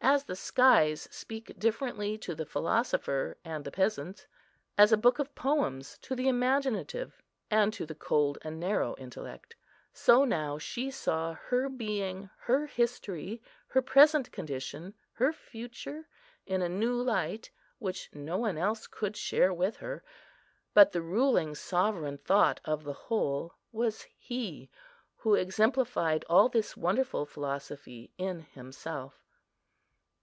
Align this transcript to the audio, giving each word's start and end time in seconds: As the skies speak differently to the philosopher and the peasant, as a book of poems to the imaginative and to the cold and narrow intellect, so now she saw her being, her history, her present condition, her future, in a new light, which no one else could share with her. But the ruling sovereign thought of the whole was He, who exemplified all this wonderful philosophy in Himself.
As 0.00 0.24
the 0.24 0.36
skies 0.36 1.06
speak 1.10 1.58
differently 1.58 2.16
to 2.18 2.34
the 2.34 2.46
philosopher 2.46 3.36
and 3.44 3.62
the 3.62 3.70
peasant, 3.70 4.26
as 4.78 4.90
a 4.90 4.96
book 4.96 5.18
of 5.18 5.34
poems 5.34 5.98
to 5.98 6.14
the 6.16 6.28
imaginative 6.28 7.20
and 7.50 7.74
to 7.74 7.84
the 7.84 7.94
cold 7.94 8.38
and 8.40 8.58
narrow 8.58 8.94
intellect, 8.96 9.54
so 9.92 10.24
now 10.24 10.56
she 10.56 10.90
saw 10.90 11.34
her 11.34 11.68
being, 11.68 12.30
her 12.44 12.66
history, 12.66 13.42
her 13.68 13.82
present 13.82 14.32
condition, 14.32 14.94
her 15.12 15.30
future, 15.30 16.08
in 16.46 16.62
a 16.62 16.70
new 16.70 16.94
light, 16.94 17.50
which 17.78 18.08
no 18.14 18.38
one 18.38 18.56
else 18.56 18.86
could 18.86 19.14
share 19.14 19.52
with 19.52 19.76
her. 19.76 20.02
But 20.72 20.92
the 20.92 21.02
ruling 21.02 21.54
sovereign 21.54 22.16
thought 22.16 22.60
of 22.64 22.82
the 22.82 22.94
whole 22.94 23.56
was 23.72 24.06
He, 24.16 24.70
who 25.16 25.34
exemplified 25.34 26.24
all 26.30 26.48
this 26.48 26.78
wonderful 26.78 27.26
philosophy 27.26 28.10
in 28.16 28.40
Himself. 28.40 29.22